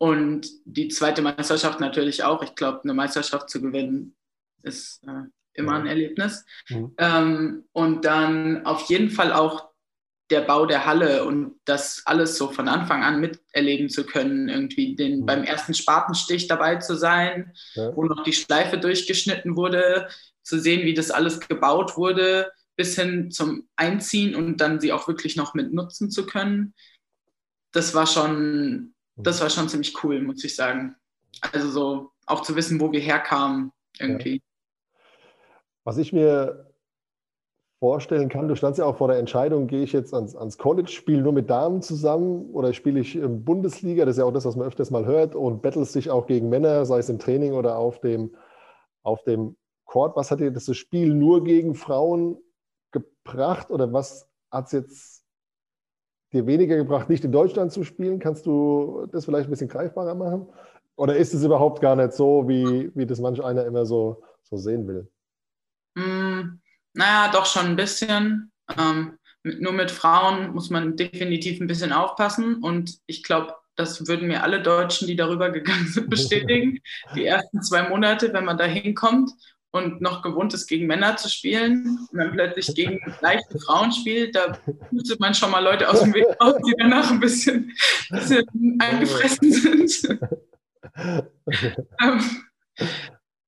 und 0.00 0.48
die 0.64 0.88
zweite 0.88 1.20
Meisterschaft 1.20 1.78
natürlich 1.78 2.24
auch. 2.24 2.42
Ich 2.42 2.54
glaube, 2.54 2.80
eine 2.82 2.94
Meisterschaft 2.94 3.50
zu 3.50 3.60
gewinnen 3.60 4.16
ist 4.62 5.02
äh, 5.06 5.24
immer 5.52 5.74
ein 5.74 5.86
Erlebnis. 5.86 6.46
Mhm. 6.70 6.94
Ähm, 6.96 7.64
und 7.72 8.06
dann 8.06 8.64
auf 8.64 8.88
jeden 8.88 9.10
Fall 9.10 9.30
auch 9.30 9.68
der 10.30 10.40
Bau 10.40 10.64
der 10.64 10.86
Halle 10.86 11.26
und 11.26 11.60
das 11.66 12.00
alles 12.06 12.38
so 12.38 12.50
von 12.50 12.66
Anfang 12.66 13.02
an 13.02 13.20
miterleben 13.20 13.90
zu 13.90 14.06
können, 14.06 14.48
irgendwie 14.48 14.96
den, 14.96 15.20
mhm. 15.20 15.26
beim 15.26 15.44
ersten 15.44 15.74
Spatenstich 15.74 16.48
dabei 16.48 16.76
zu 16.76 16.96
sein, 16.96 17.52
ja. 17.74 17.94
wo 17.94 18.04
noch 18.04 18.22
die 18.22 18.32
Schleife 18.32 18.78
durchgeschnitten 18.78 19.54
wurde, 19.54 20.08
zu 20.42 20.58
sehen, 20.58 20.86
wie 20.86 20.94
das 20.94 21.10
alles 21.10 21.40
gebaut 21.40 21.98
wurde, 21.98 22.50
bis 22.74 22.96
hin 22.96 23.30
zum 23.30 23.68
Einziehen 23.76 24.34
und 24.34 24.62
dann 24.62 24.80
sie 24.80 24.94
auch 24.94 25.08
wirklich 25.08 25.36
noch 25.36 25.52
mit 25.52 25.74
nutzen 25.74 26.10
zu 26.10 26.24
können. 26.24 26.72
Das 27.70 27.94
war 27.94 28.06
schon, 28.06 28.94
das 29.22 29.40
war 29.40 29.50
schon 29.50 29.68
ziemlich 29.68 30.02
cool, 30.02 30.20
muss 30.20 30.44
ich 30.44 30.54
sagen. 30.54 30.96
Also 31.52 31.70
so 31.70 32.10
auch 32.26 32.42
zu 32.42 32.56
wissen, 32.56 32.80
wo 32.80 32.92
wir 32.92 33.00
herkamen 33.00 33.72
irgendwie. 33.98 34.36
Ja. 34.36 34.40
Was 35.84 35.98
ich 35.98 36.12
mir 36.12 36.70
vorstellen 37.80 38.28
kann, 38.28 38.46
du 38.46 38.54
standst 38.54 38.78
ja 38.78 38.84
auch 38.84 38.98
vor 38.98 39.08
der 39.08 39.18
Entscheidung, 39.18 39.66
gehe 39.66 39.82
ich 39.82 39.92
jetzt 39.92 40.12
ans, 40.12 40.36
ans 40.36 40.58
College, 40.58 40.90
spiele 40.90 41.22
nur 41.22 41.32
mit 41.32 41.48
Damen 41.48 41.80
zusammen 41.80 42.50
oder 42.52 42.74
spiele 42.74 43.00
ich 43.00 43.16
im 43.16 43.42
Bundesliga, 43.42 44.04
das 44.04 44.16
ist 44.16 44.18
ja 44.18 44.26
auch 44.26 44.32
das, 44.32 44.44
was 44.44 44.54
man 44.54 44.68
öfters 44.68 44.90
mal 44.90 45.06
hört, 45.06 45.34
und 45.34 45.62
battlest 45.62 45.94
dich 45.94 46.10
auch 46.10 46.26
gegen 46.26 46.50
Männer, 46.50 46.84
sei 46.84 46.98
es 46.98 47.08
im 47.08 47.18
Training 47.18 47.54
oder 47.54 47.78
auf 47.78 47.98
dem, 48.00 48.36
auf 49.02 49.24
dem 49.24 49.56
Court. 49.86 50.14
Was 50.14 50.30
hat 50.30 50.40
dir 50.40 50.50
das 50.50 50.76
Spiel 50.76 51.14
nur 51.14 51.42
gegen 51.42 51.74
Frauen 51.74 52.36
gebracht 52.92 53.70
oder 53.70 53.92
was 53.92 54.28
hat 54.50 54.66
es 54.66 54.72
jetzt 54.72 55.24
dir 56.32 56.46
weniger 56.46 56.76
gebracht, 56.76 57.08
nicht 57.08 57.24
in 57.24 57.32
Deutschland 57.32 57.72
zu 57.72 57.84
spielen? 57.84 58.18
Kannst 58.18 58.46
du 58.46 59.06
das 59.10 59.24
vielleicht 59.24 59.48
ein 59.48 59.50
bisschen 59.50 59.68
greifbarer 59.68 60.14
machen? 60.14 60.46
Oder 60.96 61.16
ist 61.16 61.34
es 61.34 61.44
überhaupt 61.44 61.80
gar 61.80 61.96
nicht 61.96 62.12
so, 62.12 62.48
wie, 62.48 62.90
wie 62.94 63.06
das 63.06 63.20
manch 63.20 63.42
einer 63.42 63.64
immer 63.64 63.86
so, 63.86 64.22
so 64.42 64.56
sehen 64.56 64.86
will? 64.86 65.10
Mm, 65.94 66.60
naja, 66.94 67.30
doch 67.32 67.46
schon 67.46 67.66
ein 67.66 67.76
bisschen. 67.76 68.52
Ähm, 68.78 69.18
mit, 69.42 69.60
nur 69.60 69.72
mit 69.72 69.90
Frauen 69.90 70.52
muss 70.52 70.70
man 70.70 70.96
definitiv 70.96 71.60
ein 71.60 71.66
bisschen 71.66 71.92
aufpassen. 71.92 72.56
Und 72.56 72.98
ich 73.06 73.22
glaube, 73.22 73.54
das 73.76 74.06
würden 74.06 74.28
mir 74.28 74.42
alle 74.42 74.62
Deutschen, 74.62 75.08
die 75.08 75.16
darüber 75.16 75.50
gegangen 75.50 75.86
sind, 75.86 76.10
bestätigen. 76.10 76.78
Die 77.14 77.24
ersten 77.24 77.62
zwei 77.62 77.88
Monate, 77.88 78.32
wenn 78.32 78.44
man 78.44 78.58
da 78.58 78.64
hinkommt 78.64 79.30
und 79.72 80.00
noch 80.00 80.22
gewohnt 80.22 80.52
ist, 80.54 80.66
gegen 80.66 80.86
Männer 80.86 81.16
zu 81.16 81.28
spielen 81.28 81.98
und 82.10 82.18
dann 82.18 82.32
plötzlich 82.32 82.74
gegen 82.74 83.00
leichte 83.20 83.58
Frauen 83.60 83.92
spielt, 83.92 84.34
da 84.34 84.58
müsste 84.90 85.16
man 85.18 85.34
schon 85.34 85.50
mal 85.50 85.62
Leute 85.62 85.88
aus 85.88 86.02
dem 86.02 86.14
Weg 86.14 86.26
raus, 86.40 86.56
die 86.66 86.74
danach 86.78 87.10
ein 87.10 87.20
bisschen, 87.20 87.72
bisschen 88.10 88.78
eingefressen 88.80 89.52
sind. 89.52 90.18
ähm, 92.02 92.20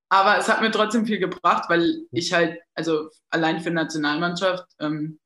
aber 0.09 0.39
es 0.39 0.49
hat 0.49 0.61
mir 0.61 0.71
trotzdem 0.71 1.07
viel 1.07 1.19
gebracht, 1.19 1.69
weil 1.69 2.07
ich 2.13 2.33
halt, 2.33 2.61
also 2.75 3.09
allein 3.31 3.61
für 3.61 3.71
Nationalmannschaft, 3.71 4.67
ähm, 4.79 5.19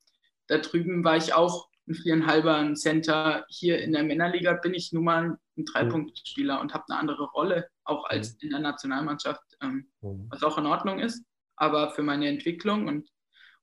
da 0.47 0.59
drüben 0.59 1.03
war 1.03 1.17
ich 1.17 1.33
auch 1.33 1.67
ein 1.87 1.95
viereinhalber, 1.95 2.55
ein 2.55 2.75
Center. 2.75 3.45
Hier 3.49 3.79
in 3.81 3.91
der 3.91 4.03
Männerliga 4.03 4.53
bin 4.53 4.73
ich 4.73 4.93
nun 4.93 5.03
mal 5.03 5.37
ein 5.57 5.65
Dreipunktspieler 5.65 6.59
und 6.59 6.73
habe 6.73 6.85
eine 6.89 6.99
andere 6.99 7.25
Rolle, 7.25 7.69
auch 7.87 8.05
als 8.05 8.35
in 8.41 8.49
der 8.49 8.59
Nationalmannschaft, 8.59 9.43
ähm, 9.61 9.87
was 10.01 10.43
auch 10.43 10.57
in 10.57 10.65
Ordnung 10.65 10.99
ist. 10.99 11.23
Aber 11.55 11.91
für 11.91 12.03
meine 12.03 12.27
Entwicklung 12.27 12.87
und 12.87 13.09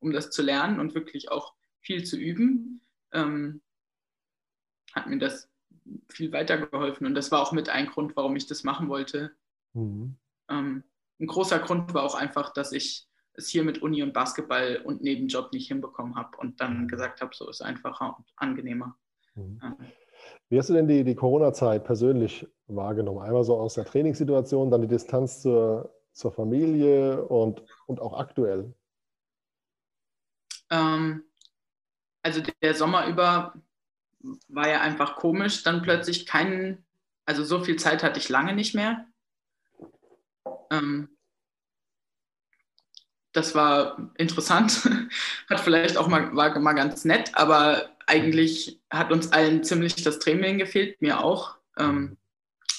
um 0.01 0.13
das 0.13 0.31
zu 0.31 0.43
lernen 0.43 0.81
und 0.81 0.95
wirklich 0.95 1.31
auch 1.31 1.55
viel 1.81 2.05
zu 2.05 2.17
üben, 2.17 2.81
ähm, 3.13 3.63
hat 4.93 5.07
mir 5.07 5.19
das 5.19 5.49
viel 6.09 6.33
weitergeholfen. 6.33 7.07
Und 7.07 7.15
das 7.15 7.31
war 7.31 7.41
auch 7.41 7.53
mit 7.53 7.69
ein 7.69 7.87
Grund, 7.87 8.17
warum 8.17 8.37
ich 8.37 8.47
das 8.47 8.65
machen 8.65 8.89
wollte. 8.89 9.35
Mhm. 9.73 10.17
Ähm, 10.49 10.85
ein 11.21 11.27
großer 11.27 11.59
Grund 11.59 11.95
war 11.95 12.03
auch 12.03 12.15
einfach, 12.15 12.53
dass 12.53 12.73
ich 12.73 13.07
es 13.35 13.49
hier 13.49 13.65
mit 13.65 13.83
Uni 13.83 14.03
und 14.03 14.13
Basketball 14.13 14.81
und 14.85 15.03
Nebenjob 15.03 15.53
nicht 15.53 15.69
hinbekommen 15.69 16.15
habe 16.15 16.37
und 16.39 16.61
dann 16.61 16.83
mhm. 16.83 16.89
gesagt 16.89 17.21
habe, 17.21 17.35
so 17.35 17.49
ist 17.49 17.63
einfacher 17.63 18.17
und 18.17 18.27
angenehmer. 18.37 18.97
Mhm. 19.35 19.61
Wie 20.49 20.59
hast 20.59 20.69
du 20.69 20.75
denn 20.75 20.89
die, 20.89 21.05
die 21.05 21.15
Corona-Zeit 21.15 21.85
persönlich 21.85 22.47
wahrgenommen? 22.67 23.21
Einmal 23.21 23.45
so 23.45 23.57
aus 23.57 23.75
der 23.75 23.85
Trainingssituation, 23.85 24.71
dann 24.71 24.83
die 24.83 24.89
Distanz 24.89 25.43
zur, 25.43 25.95
zur 26.13 26.33
Familie 26.33 27.25
und, 27.25 27.63
und 27.87 28.01
auch 28.01 28.19
aktuell? 28.19 28.73
Ähm, 30.71 31.25
also 32.23 32.43
der 32.63 32.75
Sommer 32.75 33.07
über 33.07 33.55
war 34.49 34.69
ja 34.69 34.81
einfach 34.81 35.17
komisch, 35.17 35.63
dann 35.63 35.83
plötzlich 35.83 36.27
keinen, 36.27 36.85
also 37.27 37.45
so 37.45 37.63
viel 37.63 37.77
Zeit 37.77 38.03
hatte 38.03 38.19
ich 38.19 38.29
lange 38.29 38.55
nicht 38.55 38.75
mehr. 38.75 39.07
Ähm, 40.71 41.09
das 43.33 43.55
war 43.55 44.11
interessant, 44.17 44.89
hat 45.51 45.61
vielleicht 45.61 45.97
auch 45.97 46.09
mal, 46.09 46.35
war 46.35 46.59
mal 46.61 46.73
ganz 46.73 47.05
nett, 47.05 47.33
aber 47.35 47.94
eigentlich 48.07 48.81
hat 48.91 49.13
uns 49.13 49.33
allen 49.33 49.65
ziemlich 49.65 49.95
das 50.03 50.19
Training 50.19 50.59
gefehlt, 50.59 51.01
mir 51.01 51.23
auch. 51.23 51.57
Ähm, 51.79 52.17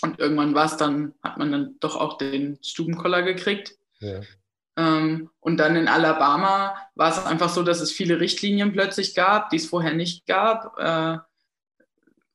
und 0.01 0.19
irgendwann 0.19 0.53
war 0.53 0.65
es 0.65 0.77
dann, 0.77 1.13
hat 1.23 1.37
man 1.37 1.51
dann 1.51 1.75
doch 1.79 1.95
auch 1.95 2.17
den 2.17 2.59
Stubenkoller 2.61 3.23
gekriegt. 3.23 3.75
Ja. 3.99 4.21
Ähm, 4.77 5.29
und 5.39 5.57
dann 5.57 5.75
in 5.75 5.87
Alabama 5.87 6.75
war 6.95 7.11
es 7.11 7.25
einfach 7.25 7.49
so, 7.49 7.63
dass 7.63 7.81
es 7.81 7.91
viele 7.91 8.19
Richtlinien 8.19 8.73
plötzlich 8.73 9.15
gab, 9.15 9.49
die 9.49 9.57
es 9.57 9.67
vorher 9.67 9.93
nicht 9.93 10.25
gab. 10.25 10.77
Äh, 10.77 11.17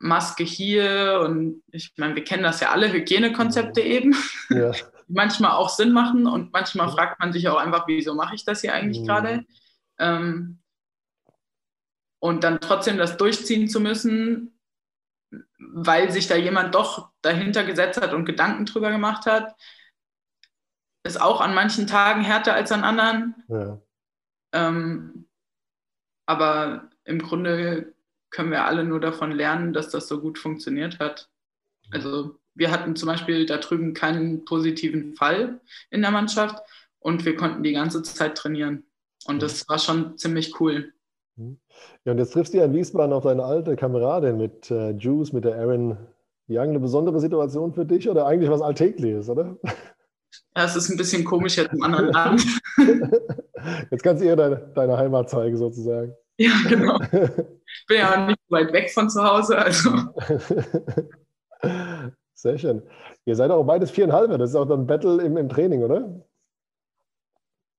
Maske 0.03 0.45
hier 0.45 1.21
und 1.23 1.63
ich 1.71 1.93
meine, 1.99 2.17
wir 2.17 2.25
kennen 2.25 2.43
das 2.43 2.61
ja 2.61 2.71
alle, 2.71 2.93
Hygienekonzepte 2.93 3.81
eben. 3.81 4.15
Ja. 4.51 4.73
manchmal 5.11 5.53
auch 5.53 5.69
Sinn 5.69 5.93
machen 5.93 6.27
und 6.27 6.53
manchmal 6.53 6.89
fragt 6.89 7.21
man 7.21 7.33
sich 7.33 7.49
auch 7.49 7.57
einfach, 7.57 7.87
wieso 7.87 8.15
mache 8.15 8.35
ich 8.35 8.45
das 8.45 8.61
hier 8.61 8.73
eigentlich 8.73 9.01
mhm. 9.01 9.07
gerade? 9.07 9.45
Ähm, 9.99 10.60
und 12.21 12.45
dann 12.45 12.61
trotzdem 12.61 12.99
das 12.99 13.17
durchziehen 13.17 13.69
zu 13.69 13.81
müssen, 13.81 14.59
weil 15.59 16.11
sich 16.11 16.29
da 16.29 16.37
jemand 16.37 16.75
doch 16.75 17.11
dahinter 17.23 17.65
gesetzt 17.65 18.01
hat 18.01 18.15
und 18.15 18.25
Gedanken 18.25 18.67
drüber 18.67 18.91
gemacht 18.91 19.27
hat, 19.27 19.55
ist 21.03 21.21
auch 21.21 21.41
an 21.41 21.55
manchen 21.55 21.87
Tagen 21.87 22.23
härter 22.23 22.55
als 22.55 22.73
an 22.73 22.85
anderen. 22.85 23.35
Ja. 23.49 23.81
Ähm, 24.53 25.27
aber 26.27 26.91
im 27.05 27.21
Grunde 27.21 27.95
können 28.31 28.51
wir 28.51 28.65
alle 28.65 28.85
nur 28.85 29.01
davon 29.01 29.33
lernen, 29.33 29.73
dass 29.73 29.89
das 29.89 30.07
so 30.09 30.21
gut 30.21 30.39
funktioniert 30.39 30.99
hat. 30.99 31.29
Also 31.91 32.39
wir 32.55 32.71
hatten 32.71 32.95
zum 32.97 33.09
Beispiel 33.09 33.47
da 33.47 33.57
drüben 33.57 33.95
keinen 33.95 34.45
positiven 34.45 35.15
Fall 35.15 35.61
in 35.91 36.03
der 36.03 36.11
Mannschaft 36.11 36.63
und 36.99 37.25
wir 37.25 37.35
konnten 37.35 37.63
die 37.63 37.73
ganze 37.73 38.03
Zeit 38.03 38.37
trainieren. 38.37 38.85
Und 39.25 39.43
das 39.43 39.69
war 39.69 39.79
schon 39.79 40.19
ziemlich 40.19 40.61
cool. 40.61 40.93
Ja, 42.05 42.13
und 42.13 42.19
jetzt 42.19 42.33
triffst 42.33 42.55
du 42.55 42.59
ja 42.59 42.65
in 42.65 42.75
Wiesbaden 42.75 43.13
auf 43.13 43.25
deine 43.25 43.45
alte 43.45 43.77
Kameradin 43.77 44.37
mit 44.37 44.71
äh, 44.71 44.91
Juice, 44.91 45.33
mit 45.33 45.45
der 45.45 45.57
Erin 45.57 45.97
Young. 46.49 46.71
Eine 46.71 46.81
besondere 46.81 47.21
Situation 47.21 47.73
für 47.73 47.85
dich 47.85 48.09
oder 48.09 48.27
eigentlich 48.27 48.51
was 48.51 48.63
Alltägliches, 48.63 49.29
oder? 49.29 49.57
Ja, 50.57 50.65
es 50.65 50.77
ist 50.77 50.91
ein 50.91 50.97
bisschen 50.97 51.25
komisch 51.25 51.57
jetzt 51.57 51.73
im 51.73 51.83
anderen 51.83 52.07
Land. 52.13 52.45
Jetzt 53.91 54.03
kannst 54.03 54.23
du 54.23 54.27
ihr 54.27 54.37
deine, 54.37 54.57
deine 54.75 54.97
Heimat 54.97 55.29
zeigen, 55.29 55.57
sozusagen. 55.57 56.15
Ja, 56.39 56.53
genau. 56.69 56.99
Ich 57.03 57.87
bin 57.87 57.97
ja 57.97 58.27
nicht 58.27 58.39
weit 58.49 58.73
weg 58.73 58.91
von 58.91 59.11
zu 59.11 59.23
Hause, 59.23 59.59
also. 59.59 59.91
Sehr 62.35 62.59
schön. 62.59 62.83
Ihr 63.25 63.37
seid 63.37 63.51
auch 63.51 63.65
beides 63.65 63.91
viereinhalb, 63.91 64.31
das 64.39 64.51
ist 64.51 64.57
auch 64.57 64.67
dann 64.67 64.87
Battle 64.87 65.23
im, 65.23 65.37
im 65.37 65.49
Training, 65.49 65.83
oder? 65.83 66.25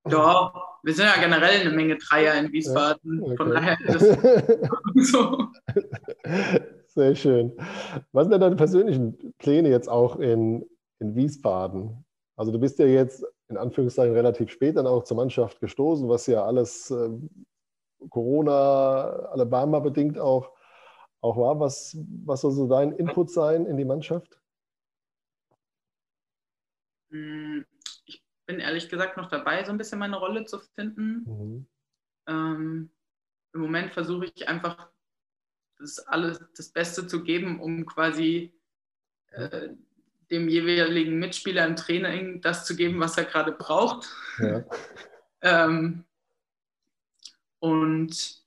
Ja, 0.07 0.53
wir 0.83 0.93
sind 0.93 1.05
ja 1.05 1.19
generell 1.19 1.61
eine 1.61 1.69
Menge 1.71 1.97
Dreier 1.97 2.35
in 2.35 2.51
Wiesbaden. 2.51 3.21
Okay. 3.21 3.37
Von 3.37 3.49
daher 3.51 3.77
ist 3.81 5.11
so. 5.11 5.47
Sehr 6.87 7.15
schön. 7.15 7.53
Was 8.11 8.25
sind 8.25 8.31
denn 8.31 8.41
deine 8.41 8.55
persönlichen 8.55 9.33
Pläne 9.37 9.69
jetzt 9.69 9.87
auch 9.87 10.17
in, 10.17 10.65
in 10.99 11.15
Wiesbaden? 11.15 12.03
Also 12.35 12.51
du 12.51 12.59
bist 12.59 12.79
ja 12.79 12.85
jetzt 12.85 13.23
in 13.47 13.57
Anführungszeichen 13.57 14.13
relativ 14.13 14.49
spät 14.49 14.77
dann 14.77 14.87
auch 14.87 15.03
zur 15.03 15.17
Mannschaft 15.17 15.59
gestoßen, 15.59 16.09
was 16.09 16.25
ja 16.27 16.43
alles 16.43 16.89
äh, 16.91 17.09
Corona, 18.09 18.51
Alabama 19.31 19.79
bedingt 19.79 20.17
auch, 20.17 20.51
auch 21.21 21.37
war. 21.37 21.59
Was, 21.59 21.97
was 22.25 22.41
soll 22.41 22.51
so 22.51 22.67
dein 22.67 22.93
Input 22.93 23.29
sein 23.29 23.65
in 23.65 23.77
die 23.77 23.85
Mannschaft? 23.85 24.41
Ich 28.41 28.45
bin 28.47 28.59
ehrlich 28.59 28.89
gesagt 28.89 29.17
noch 29.17 29.29
dabei, 29.29 29.63
so 29.63 29.71
ein 29.71 29.77
bisschen 29.77 29.99
meine 29.99 30.17
Rolle 30.17 30.45
zu 30.45 30.59
finden. 30.59 31.23
Mhm. 31.25 31.65
Ähm, 32.27 32.89
Im 33.53 33.61
Moment 33.61 33.93
versuche 33.93 34.25
ich 34.33 34.47
einfach 34.47 34.89
das 35.77 35.99
alles 35.99 36.39
das 36.55 36.69
Beste 36.69 37.07
zu 37.07 37.23
geben, 37.23 37.59
um 37.59 37.85
quasi 37.85 38.53
äh, 39.31 39.69
dem 40.29 40.47
jeweiligen 40.47 41.19
Mitspieler 41.19 41.65
im 41.67 41.75
Training 41.75 42.41
das 42.41 42.65
zu 42.65 42.75
geben, 42.75 42.99
was 42.99 43.17
er 43.17 43.25
gerade 43.25 43.51
braucht. 43.51 44.09
Ja. 44.39 44.63
ähm, 45.41 46.05
und 47.59 48.41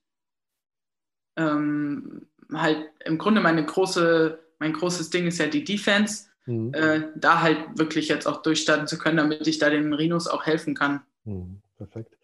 ähm, 1.37 2.27
halt 2.53 2.91
im 3.05 3.19
Grunde 3.19 3.41
meine 3.41 3.65
große, 3.65 4.39
mein 4.59 4.73
großes 4.73 5.11
Ding 5.11 5.27
ist 5.27 5.39
ja 5.39 5.47
die 5.47 5.65
Defense 5.65 6.29
mhm. 6.47 6.73
äh, 6.75 7.03
da 7.17 7.43
halt 7.43 7.59
wirklich 7.77 8.09
jetzt 8.09 8.27
auch 8.27 8.43
durchstarten 8.43 8.87
zu 8.87 8.99
können, 8.99 9.17
damit 9.17 9.47
ich 9.47 9.59
da 9.59 9.71
den 9.71 9.93
Rinos 9.93 10.29
auch 10.29 10.47
helfen 10.47 10.75
kann. 10.75 11.03
Mhm. 11.25 11.61
Perfekt. 11.77 12.17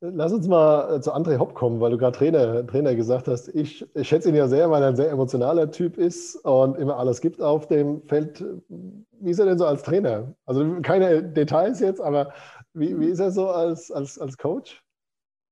Lass 0.00 0.32
uns 0.32 0.48
mal 0.48 1.00
zu 1.00 1.14
André 1.14 1.38
Hopp 1.38 1.54
kommen, 1.54 1.80
weil 1.80 1.92
du 1.92 1.98
gerade 1.98 2.18
Trainer, 2.18 2.66
Trainer 2.66 2.96
gesagt 2.96 3.28
hast. 3.28 3.48
Ich, 3.54 3.86
ich 3.94 4.08
schätze 4.08 4.30
ihn 4.30 4.34
ja 4.34 4.48
sehr, 4.48 4.68
weil 4.68 4.82
er 4.82 4.88
ein 4.88 4.96
sehr 4.96 5.10
emotionaler 5.10 5.70
Typ 5.70 5.96
ist 5.96 6.34
und 6.44 6.76
immer 6.76 6.96
alles 6.96 7.20
gibt 7.20 7.40
auf 7.40 7.68
dem 7.68 8.02
Feld. 8.02 8.44
Wie 8.68 9.30
ist 9.30 9.38
er 9.38 9.46
denn 9.46 9.58
so 9.58 9.66
als 9.66 9.84
Trainer? 9.84 10.34
Also 10.44 10.80
keine 10.82 11.22
Details 11.22 11.78
jetzt, 11.78 12.00
aber 12.00 12.32
wie, 12.74 12.98
wie 12.98 13.06
ist 13.06 13.20
er 13.20 13.30
so 13.30 13.48
als, 13.48 13.92
als, 13.92 14.18
als 14.18 14.36
Coach? 14.36 14.82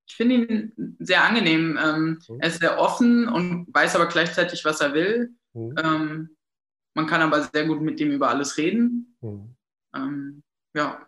Ich 0.07 0.17
finde 0.17 0.35
ihn 0.35 0.97
sehr 0.99 1.25
angenehm. 1.25 1.79
Ähm, 1.83 2.19
mhm. 2.29 2.41
Er 2.41 2.49
ist 2.49 2.61
sehr 2.61 2.81
offen 2.81 3.29
und 3.29 3.69
weiß 3.73 3.95
aber 3.95 4.07
gleichzeitig, 4.07 4.65
was 4.65 4.81
er 4.81 4.95
will. 4.95 5.31
Mhm. 5.53 5.75
Ähm, 5.83 6.34
man 6.95 7.07
kann 7.07 7.21
aber 7.21 7.43
sehr 7.43 7.67
gut 7.67 7.81
mit 7.81 8.01
ihm 8.01 8.11
über 8.11 8.29
alles 8.29 8.57
reden. 8.57 9.17
Mhm. 9.21 9.55
Ähm, 9.95 10.43
ja. 10.75 11.07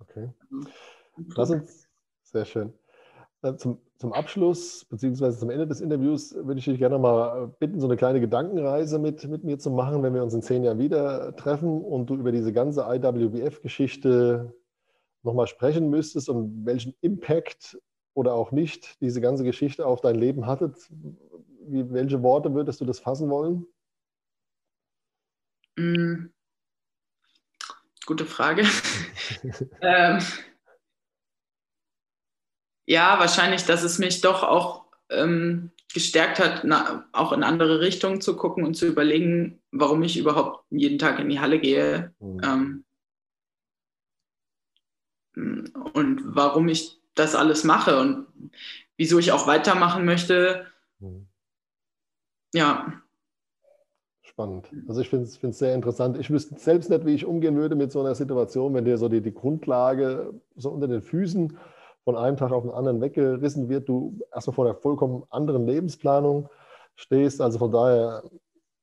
Okay. 0.00 0.30
Also, 1.16 1.34
Lass 1.36 1.50
uns, 1.50 1.88
sehr 2.22 2.44
schön. 2.44 2.72
Äh, 3.42 3.56
zum, 3.56 3.78
zum 3.96 4.12
Abschluss, 4.12 4.84
beziehungsweise 4.84 5.38
zum 5.38 5.50
Ende 5.50 5.66
des 5.66 5.80
Interviews, 5.80 6.34
würde 6.34 6.58
ich 6.58 6.64
dich 6.64 6.78
gerne 6.78 6.98
mal 6.98 7.48
bitten, 7.58 7.80
so 7.80 7.86
eine 7.86 7.96
kleine 7.96 8.20
Gedankenreise 8.20 8.98
mit, 8.98 9.26
mit 9.28 9.44
mir 9.44 9.58
zu 9.58 9.70
machen, 9.70 10.02
wenn 10.02 10.14
wir 10.14 10.22
uns 10.22 10.34
in 10.34 10.42
zehn 10.42 10.64
Jahren 10.64 10.78
wieder 10.78 11.34
treffen 11.36 11.82
und 11.82 12.10
du 12.10 12.16
über 12.16 12.32
diese 12.32 12.52
ganze 12.52 12.82
IWBF-Geschichte 12.82 14.54
nochmal 15.22 15.46
sprechen 15.46 15.90
müsstest 15.90 16.28
und 16.28 16.66
welchen 16.66 16.94
Impact 17.00 17.78
oder 18.14 18.34
auch 18.34 18.52
nicht 18.52 19.00
diese 19.00 19.20
ganze 19.20 19.44
Geschichte 19.44 19.86
auf 19.86 20.00
dein 20.00 20.14
Leben 20.16 20.46
hattet. 20.46 20.76
Wie, 21.68 21.90
welche 21.92 22.22
Worte 22.22 22.54
würdest 22.54 22.80
du 22.80 22.84
das 22.84 23.00
fassen 23.00 23.28
wollen? 23.28 23.66
Mm. 25.76 26.26
Gute 28.06 28.24
Frage. 28.24 28.62
ähm, 29.80 30.18
ja, 32.86 33.18
wahrscheinlich, 33.18 33.64
dass 33.64 33.82
es 33.82 33.98
mich 33.98 34.20
doch 34.20 34.42
auch 34.42 34.86
ähm, 35.10 35.72
gestärkt 35.92 36.38
hat, 36.38 36.62
na, 36.64 37.08
auch 37.12 37.32
in 37.32 37.42
andere 37.42 37.80
Richtungen 37.80 38.20
zu 38.20 38.36
gucken 38.36 38.64
und 38.64 38.74
zu 38.74 38.86
überlegen, 38.86 39.60
warum 39.72 40.02
ich 40.02 40.16
überhaupt 40.16 40.64
jeden 40.70 40.98
Tag 40.98 41.18
in 41.18 41.28
die 41.28 41.40
Halle 41.40 41.58
gehe 41.58 42.14
mhm. 42.20 42.84
ähm, 45.34 45.64
und 45.92 46.22
warum 46.24 46.68
ich 46.68 47.00
das 47.14 47.34
alles 47.34 47.64
mache 47.64 47.98
und 47.98 48.26
wieso 48.96 49.18
ich 49.18 49.32
auch 49.32 49.46
weitermachen 49.46 50.04
möchte. 50.04 50.66
Mhm. 50.98 51.26
Ja. 52.54 53.02
Spannend. 54.36 54.70
Also 54.86 55.00
ich 55.00 55.08
finde 55.08 55.24
es 55.24 55.58
sehr 55.58 55.74
interessant. 55.74 56.18
Ich 56.18 56.28
wüsste 56.28 56.58
selbst 56.58 56.90
nicht, 56.90 57.06
wie 57.06 57.14
ich 57.14 57.24
umgehen 57.24 57.56
würde 57.56 57.74
mit 57.74 57.90
so 57.90 58.00
einer 58.00 58.14
Situation, 58.14 58.74
wenn 58.74 58.84
dir 58.84 58.98
so 58.98 59.08
die, 59.08 59.22
die 59.22 59.32
Grundlage 59.32 60.34
so 60.56 60.68
unter 60.68 60.88
den 60.88 61.00
Füßen 61.00 61.56
von 62.04 62.16
einem 62.18 62.36
Tag 62.36 62.52
auf 62.52 62.62
den 62.62 62.70
anderen 62.70 63.00
weggerissen 63.00 63.70
wird, 63.70 63.88
du 63.88 64.18
erstmal 64.34 64.54
vor 64.54 64.66
einer 64.66 64.74
vollkommen 64.74 65.22
anderen 65.30 65.66
Lebensplanung 65.66 66.50
stehst. 66.96 67.40
Also 67.40 67.58
von 67.58 67.72
daher 67.72 68.24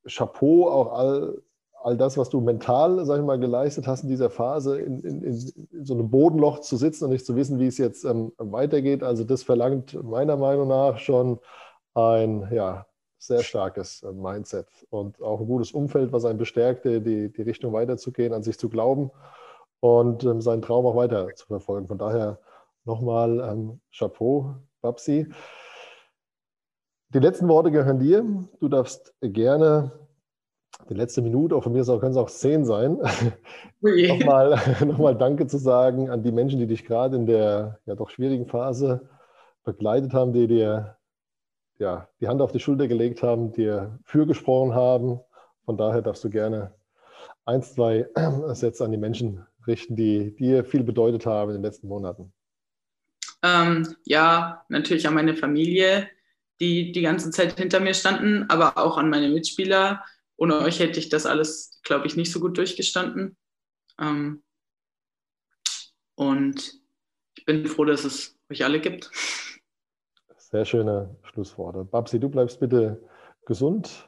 Chapeau 0.07 0.69
auch 0.69 0.91
all, 0.91 1.43
all 1.83 1.98
das, 1.98 2.17
was 2.17 2.31
du 2.31 2.41
mental, 2.41 3.05
sag 3.05 3.19
ich 3.19 3.25
mal, 3.25 3.38
geleistet 3.38 3.86
hast 3.86 4.01
in 4.01 4.10
dieser 4.10 4.31
Phase, 4.31 4.79
in, 4.79 5.01
in, 5.01 5.22
in 5.22 5.86
so 5.86 5.93
einem 5.93 6.10
Bodenloch 6.10 6.62
zu 6.62 6.77
sitzen 6.77 7.03
und 7.03 7.12
nicht 7.12 7.27
zu 7.27 7.36
wissen, 7.36 7.60
wie 7.60 7.67
es 7.67 7.77
jetzt 7.77 8.05
ähm, 8.05 8.31
weitergeht. 8.38 9.03
Also 9.03 9.24
das 9.24 9.43
verlangt 9.43 10.03
meiner 10.03 10.36
Meinung 10.36 10.67
nach 10.67 10.98
schon 10.98 11.38
ein 11.93 12.48
ja, 12.51 12.88
sehr 13.27 13.44
starkes 13.44 14.03
äh, 14.03 14.12
Mindset 14.12 14.68
und 14.89 15.22
auch 15.22 15.39
ein 15.39 15.48
gutes 15.48 15.72
Umfeld, 15.72 16.12
was 16.12 16.25
einen 16.25 16.39
bestärkt, 16.39 16.86
die, 16.86 17.32
die 17.32 17.42
Richtung 17.42 17.74
weiterzugehen, 17.74 18.34
an 18.34 18.44
sich 18.44 18.58
zu 18.58 18.70
glauben 18.70 19.12
und 19.80 20.24
ähm, 20.24 20.42
seinen 20.42 20.62
Traum 20.62 20.86
auch 20.86 20.96
weiter 20.96 21.27
zu 21.36 21.48
verfolgen. 21.48 21.88
Von 21.88 21.98
daher 21.98 22.40
Nochmal 22.86 23.40
ähm, 23.40 23.79
Chapeau, 23.92 24.55
Babsi. 24.81 25.27
Die 27.14 27.20
letzten 27.20 27.48
Worte 27.48 27.72
gehören 27.72 28.00
dir. 28.00 28.25
Du 28.59 28.68
darfst 28.68 29.14
gerne 29.22 29.92
die 30.90 30.96
letzte 30.96 31.22
Minute, 31.22 31.55
auch 31.55 31.64
von 31.64 31.72
mir 31.72 31.86
können 31.86 32.12
es 32.12 32.18
auch 32.18 32.29
zehn 32.29 32.66
sein, 32.66 32.98
oh 33.00 33.88
nochmal, 33.88 34.59
nochmal 34.86 35.16
Danke 35.16 35.48
zu 35.48 35.57
sagen 35.57 36.09
an 36.09 36.24
die 36.24 36.31
Menschen, 36.31 36.59
die 36.59 36.68
dich 36.68 36.83
gerade 36.83 37.16
in 37.16 37.25
der 37.25 37.79
ja 37.86 37.96
doch 37.96 38.09
schwierigen 38.09 38.48
Phase 38.48 39.07
begleitet 39.64 40.14
haben, 40.14 40.33
die 40.33 40.48
dir 40.48 40.98
ja, 41.79 42.07
die 42.20 42.27
Hand 42.27 42.42
auf 42.42 42.51
die 42.51 42.59
Schulter 42.59 42.88
gelegt 42.88 43.24
haben, 43.24 43.51
dir 43.51 44.00
für 44.03 44.25
gesprochen 44.25 44.74
haben. 44.74 45.20
Von 45.66 45.77
daher 45.77 46.01
darfst 46.01 46.24
du 46.24 46.29
gerne 46.29 46.74
ein, 47.46 47.62
zwei 47.62 48.07
Sätze 48.53 48.86
an 48.86 48.92
die 48.92 48.98
Menschen 48.98 49.46
richten, 49.68 49.96
die 49.96 50.36
dir 50.36 50.66
viel 50.66 50.83
bedeutet 50.83 51.25
haben 51.25 51.51
in 51.51 51.57
den 51.57 51.64
letzten 51.64 51.88
Monaten. 51.88 52.33
Ähm, 53.42 53.96
ja, 54.05 54.66
natürlich 54.70 55.07
an 55.07 55.14
meine 55.14 55.36
Familie, 55.36 56.09
die 56.59 56.92
die 56.92 57.01
ganze 57.01 57.31
Zeit 57.31 57.57
hinter 57.57 57.79
mir 57.79 57.94
standen, 57.94 58.46
aber 58.50 58.77
auch 58.77 58.98
an 58.98 59.09
meine 59.09 59.29
Mitspieler. 59.29 60.03
Ohne 60.38 60.59
euch 60.59 60.79
hätte 60.79 61.00
ich 61.00 61.09
das 61.09 61.25
alles, 61.25 61.79
glaube 61.83 62.07
ich, 62.07 62.16
nicht 62.16 62.31
so 62.31 62.40
gut 62.40 62.57
durchgestanden. 62.57 63.38
Ähm, 64.00 64.44
und 66.16 66.74
ich 67.36 67.46
bin 67.46 67.66
froh, 67.68 67.86
dass 67.86 68.05
es 68.05 68.38
euch 68.50 68.64
alle 68.64 68.79
gibt. 68.79 69.12
Sehr 70.53 70.66
schöne 70.66 71.09
Schlussworte. 71.24 71.83
Babsi, 71.83 72.20
du 72.20 72.29
bleibst 72.29 72.59
bitte 72.59 73.01
gesund. 73.48 74.07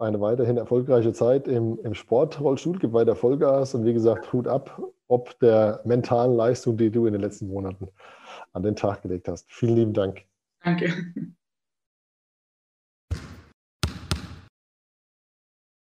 Eine 0.00 0.20
weiterhin 0.20 0.56
erfolgreiche 0.56 1.12
Zeit 1.12 1.46
im, 1.46 1.78
im 1.84 1.94
Sportrollstuhl. 1.94 2.80
Gib 2.80 2.92
weiter 2.92 3.14
Vollgas 3.14 3.72
und 3.76 3.84
wie 3.84 3.92
gesagt, 3.92 4.32
Hut 4.32 4.48
ab, 4.48 4.82
ob 5.06 5.38
der 5.38 5.80
mentalen 5.84 6.34
Leistung, 6.34 6.76
die 6.76 6.90
du 6.90 7.06
in 7.06 7.12
den 7.12 7.22
letzten 7.22 7.46
Monaten 7.46 7.86
an 8.52 8.64
den 8.64 8.74
Tag 8.74 9.02
gelegt 9.02 9.28
hast. 9.28 9.52
Vielen 9.52 9.76
lieben 9.76 9.92
Dank. 9.92 10.24
Danke. 10.64 10.92